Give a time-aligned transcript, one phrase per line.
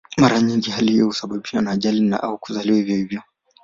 [0.17, 3.21] Mara nyingi hali hiyo husababishwa na ajali au kuzaliwa hivyo hivyo.